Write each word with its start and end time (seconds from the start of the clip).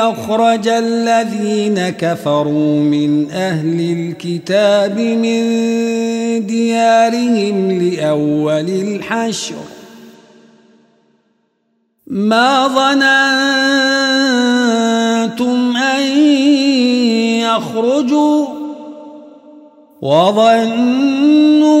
أخرج 0.00 0.68
الذين 0.68 1.88
كفروا 1.88 2.80
من 2.80 3.30
أهل 3.30 3.80
الكتاب 3.80 4.98
من 4.98 5.42
ديارهم 6.46 7.70
لأول 7.82 8.68
الحشر. 8.68 9.54
ما 12.06 12.68
ظننتم 12.68 13.06
أن 15.76 16.02
يخرجوا 17.40 18.46
وظنوا 20.02 21.80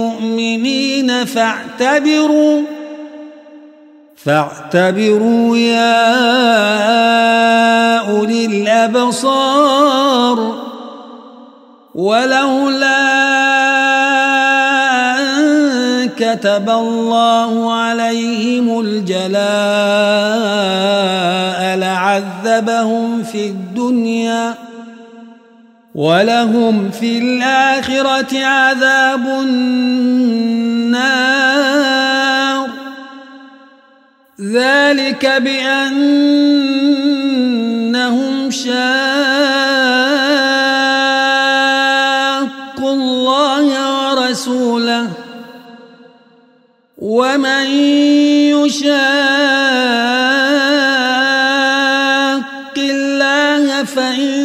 فاعتبروا 1.25 2.61
فاعتبروا 4.15 5.57
يا 5.57 6.01
أولي 8.09 8.45
الأبصار. 8.45 9.91
ولولا 11.95 13.01
أن 15.19 16.09
كتب 16.09 16.69
الله 16.69 17.73
عليهم 17.73 18.79
الجلاء 18.79 19.31
لعذبهم 21.77 23.23
في 23.23 23.47
الدنيا. 23.47 24.70
ولهم 25.95 26.91
في 26.91 27.17
الآخرة 27.17 28.45
عذاب 28.45 29.25
النار. 29.27 30.21
ذلك 34.41 35.25
بأنهم 35.25 36.11
شاقوا 38.51 38.71
الله 42.93 43.65
ورسوله. 44.11 45.09
ومن 47.01 47.65
يشاق 48.53 48.91
الله 52.77 53.83
فإن 53.83 54.40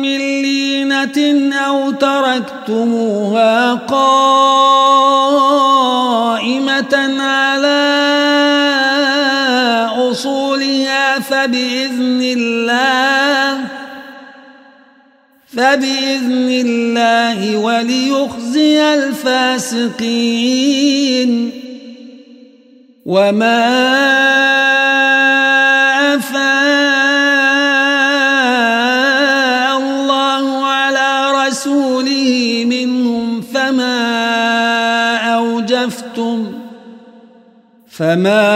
من 0.03 0.19
لينة 0.43 1.53
أو 1.55 1.91
تركتموها 1.91 3.75
قائمة 3.75 4.19
على 7.21 7.89
أصولها 10.11 11.19
فبإذن 11.19 12.21
الله 12.23 13.65
فبإذن 15.47 16.49
الله 16.67 17.57
وليخزي 17.57 18.95
الفاسقين. 18.95 19.99
وما 23.09 23.65
أفاء 26.15 26.49
الله 29.79 30.67
على 30.67 31.33
رسوله 31.47 32.65
منهم 32.69 33.41
فما 33.41 33.97
أوجفتم 35.17 36.53
فما 37.89 38.47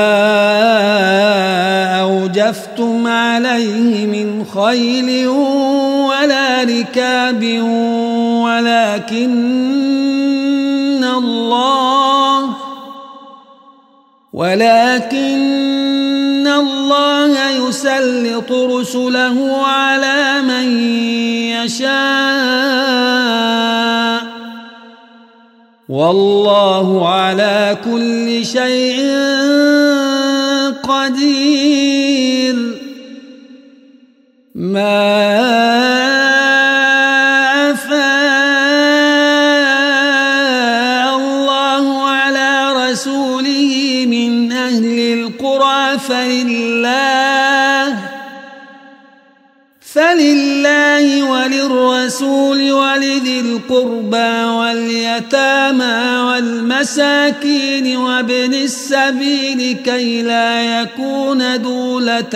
أوجفتم 2.01 3.07
عليه 3.07 4.07
من 4.07 4.45
خيل 4.45 5.29
ولا 6.09 6.63
ركاب 6.63 7.45
ولكن 8.45 9.82
ولكن 14.33 15.53
الله 16.47 17.69
يسلط 17.69 18.53
رسله 18.53 19.67
على 19.67 20.43
من 20.43 20.81
يشاء. 21.49 21.93
والله 25.89 27.09
على 27.09 27.77
كل 27.85 28.47
شيء 28.47 29.01
قدير. 30.83 32.57
ما 34.55 35.72
فلله 46.09 47.99
فلله 49.95 51.23
وللرسول 51.23 52.73
ولذي 52.73 53.41
القربى 53.41 54.45
واليتامى 54.45 56.19
والمساكين 56.29 57.97
وابن 57.97 58.55
السبيل 58.55 59.77
كي 59.85 60.23
لا 60.23 60.81
يكون 60.81 61.63
دولة 61.63 62.35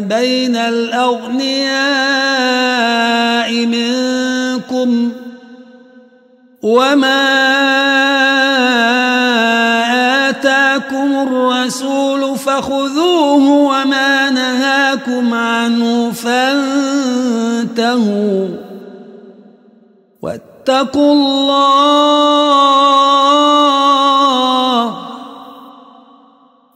بين 0.00 0.56
الأغنياء 0.56 1.78
منكم 3.66 5.12
وما 6.62 8.27
آتاكم 10.88 11.28
الرسول 11.28 12.38
فخذوه 12.38 13.44
وما 13.48 14.30
نهاكم 14.30 15.34
عنه 15.34 16.12
فانتهوا. 16.12 17.68
واتقوا 20.22 21.12
الله. 21.12 21.58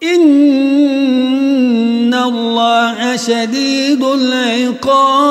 إن 0.03 2.15
الله 2.15 3.17
شديد 3.17 4.05
العقاب. 4.05 5.23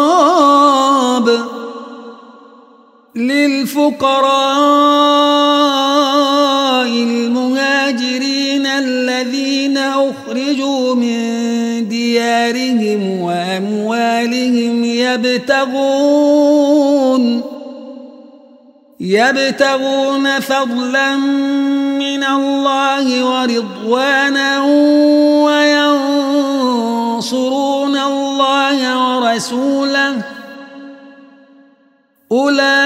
للفقراء 3.16 3.92
المهاجرين 6.88 8.41
الذين 8.81 9.78
أخرجوا 9.78 10.95
من 10.95 11.88
ديارهم 11.88 13.22
وأموالهم 13.22 14.83
يبتغون 14.83 16.31
يبتغون 19.00 20.39
فضلا 20.39 21.16
من 21.16 22.24
الله 22.24 23.25
ورضوانا 23.25 24.63
وينصرون 27.12 27.98
الله 27.98 28.80
ورسوله. 28.98 30.22
أولئك 32.31 32.81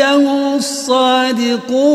هم 0.00 0.54
الصادقون. 0.56 1.94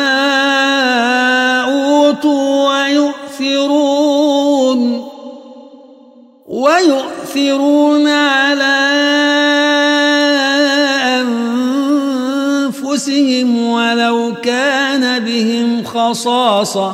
بهم 16.11 16.13
خصاصة 16.13 16.93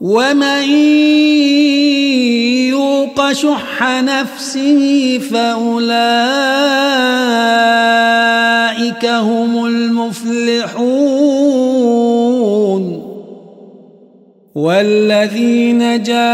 ومن 0.00 0.62
يوق 2.68 3.32
شح 3.32 3.82
نفسه 3.82 5.20
فأولئك 5.30 5.86
هم 9.06 9.66
المفلحون 9.66 11.06
والذين 14.54 16.02
جاءوا 16.02 16.26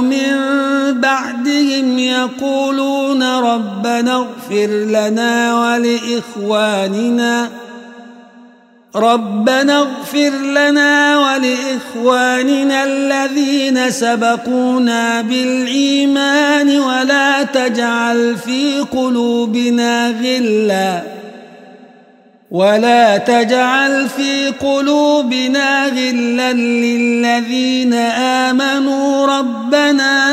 من 0.00 0.36
بعدهم 1.00 1.98
يقولون 1.98 3.22
ربنا 3.22 4.26
اغفر 4.50 4.66
لنا 4.66 5.54
ولإخواننا. 5.54 7.48
ربنا 8.96 9.78
اغفر 9.78 10.30
لنا 10.30 11.18
ولإخواننا 11.18 12.84
الذين 12.84 13.90
سبقونا 13.90 15.20
بالإيمان 15.20 16.80
ولا 16.80 17.42
تجعل 17.42 18.36
في 18.36 18.80
قلوبنا 18.92 20.14
غلا. 20.22 21.02
ولا 22.50 23.16
تجعل 23.16 24.08
في 24.08 24.48
قلوبنا 24.48 25.86
غلا 25.86 26.52
للذين 26.52 27.94
آمنوا. 27.94 29.26
ربنا 29.38 30.26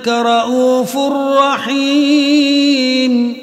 إنك 0.00 0.08
رؤوف 0.08 0.96
رحيم. 1.38 3.36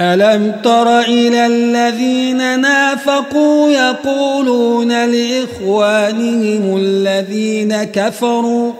ألم 0.00 0.54
تر 0.64 1.00
إلى 1.00 1.46
الذين 1.46 2.60
نافقوا 2.60 3.70
يقولون 3.70 5.06
لإخوانهم 5.06 6.76
الذين 6.76 7.84
كفروا 7.84 8.72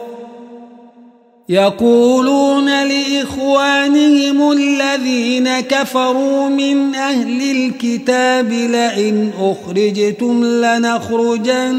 يقولون 1.48 2.66
لإخوانهم 2.66 4.52
الذين 4.52 5.60
كفروا 5.60 6.48
من 6.48 6.94
أهل 6.94 7.50
الكتاب 7.50 8.52
لئن 8.52 9.30
أخرجتم 9.40 10.44
لنخرجن 10.44 11.76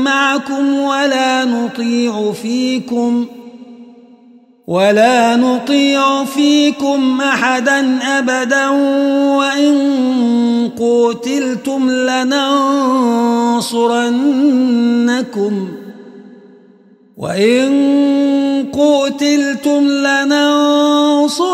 معكم 0.00 0.74
ولا 0.74 1.44
نطيع 1.44 2.32
فيكم 2.32 3.26
ۖ 3.40 3.43
ولا 4.66 5.36
نطيع 5.36 6.24
فيكم 6.24 7.20
أحدا 7.20 7.98
أبدا 8.18 8.68
وإن 9.36 10.70
قوتلتم 10.78 11.90
لننصرنكم 11.90 12.48
وإن 17.16 18.66
قوتلتم 18.72 19.88
لننصرنكم 19.88 21.44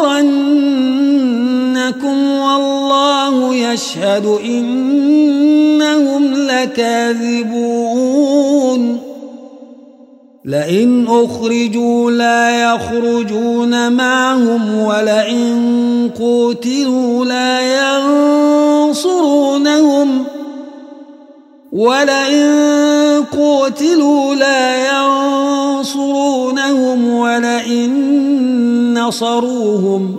والله 2.30 3.54
يشهد 3.54 4.26
انهم 4.44 6.34
لكاذبون 6.34 7.90
لئن 10.44 11.06
أخرجوا 11.08 12.10
لا 12.10 12.72
يخرجون 12.75 13.92
معهم 13.92 14.78
ولئن 14.78 16.10
قوتلوا 16.19 17.25
لا 17.25 17.60
ينصرونهم 18.88 20.25
ولئن 21.72 23.25
قوتلوا 23.32 24.34
لا 24.34 24.90
ينصرونهم 25.78 27.14
ولئن 27.14 27.90
نصروهم 28.98 30.16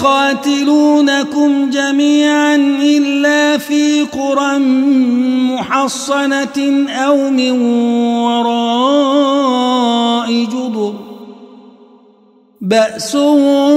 يقاتلونكم 0.00 1.70
جميعا 1.70 2.56
إلا 2.82 3.58
في 3.58 4.02
قرى 4.02 4.58
محصنة 5.52 6.86
أو 6.88 7.30
من 7.30 7.62
وراء 8.22 9.50
جدر. 10.32 10.94
بأسهم 12.60 13.74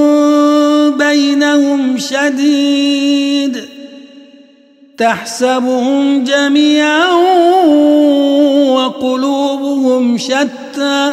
بينهم 0.97 1.97
شديد. 1.97 3.63
تحسبهم 4.97 6.23
جميعا 6.23 7.11
وقلوبهم 8.67 10.17
شتى. 10.17 11.12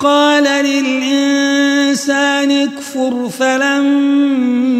قال 0.00 0.44
للإنسان 0.64 2.50
اكفر 2.50 3.28
فلما 3.38 4.72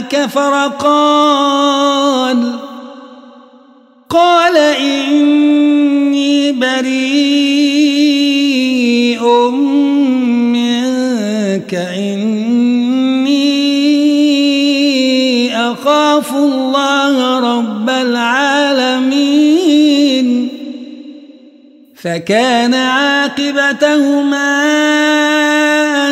كفر 0.00 0.66
قال 0.78 2.52
قال 4.10 4.56
إني 4.56 6.52
بريء 6.52 6.88
منك 10.52 11.74
إني 11.74 12.48
يخافوا 15.52 16.46
الله 16.46 16.57
فكان 22.02 22.74
عاقبتهما 22.74 24.62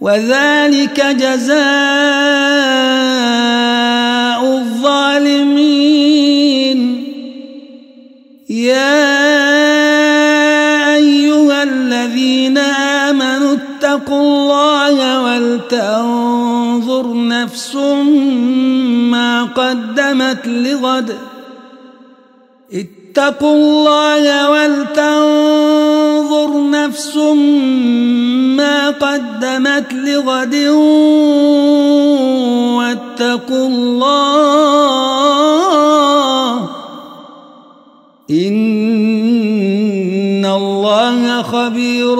وذلك 0.02 1.06
جزاء 1.06 1.58
الظالمين. 4.58 5.92
يا 8.50 9.22
أيها 10.96 11.64
الذين 11.64 12.58
آمنوا 12.58 13.54
اتقوا 13.54 14.22
الله 14.22 15.22
ولتنظر 15.22 16.51
نفس 17.16 17.76
ما 19.12 19.44
قدمت 19.44 20.48
لغد. 20.48 21.16
اتقوا 22.74 23.56
الله 23.56 24.50
ولتنظر 24.50 25.90
نفس 26.70 27.18
ما 28.58 28.90
قدمت 28.90 29.94
لغد. 29.94 30.56
واتقوا 32.78 33.68
الله. 33.68 34.62
إن 38.32 40.46
الله 40.46 41.42
خبير 41.42 42.20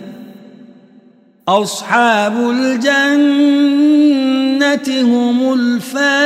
أصحاب 1.47 2.49
الجنة 2.49 3.81
هم 5.01 5.53
الفائزون. 5.53 6.21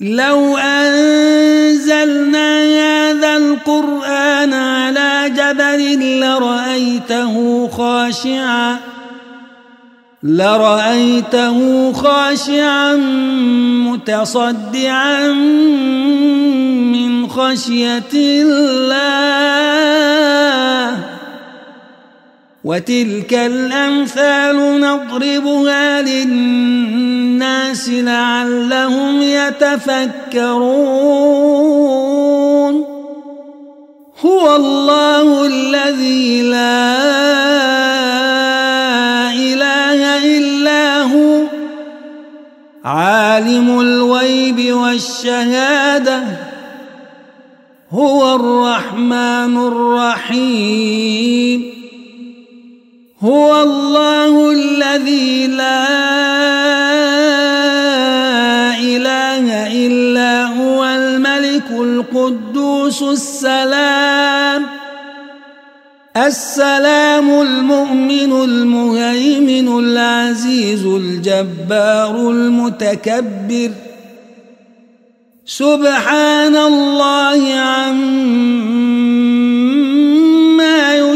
لو 0.00 0.56
أنزلنا 0.56 2.36
هذا 2.62 3.36
القرآن 3.36 4.52
على 4.52 5.30
جبل 5.36 6.20
لرأيته 6.20 7.68
خاشعا 7.68 8.85
لرأيته 10.26 11.92
خاشعا 11.92 12.96
متصدعا 13.86 15.32
من 16.92 17.28
خشية 17.28 18.14
الله. 18.14 18.96
وتلك 22.64 23.34
الأمثال 23.34 24.80
نضربها 24.80 26.02
للناس 26.02 27.88
لعلهم 27.88 29.22
يتفكرون. 29.22 30.56
هو 34.24 34.56
الله 34.56 35.46
الذي 35.46 36.42
لا 36.42 36.95
الرحمن 49.46 49.86
الرحيم. 49.96 51.60
هو 53.22 53.62
الله 53.62 54.50
الذي 54.50 55.46
لا 55.46 55.86
إله 58.78 59.46
إلا 59.86 60.44
هو 60.44 60.84
الملك 60.84 61.70
القدوس 61.70 63.02
السلام. 63.02 64.66
السلام 66.16 67.30
المؤمن 67.30 68.32
المهيمن 68.44 69.78
العزيز 69.78 70.86
الجبار 70.86 72.30
المتكبر. 72.30 73.70
سبحان 75.46 76.56
الله 76.56 77.54
عما 77.54 78.85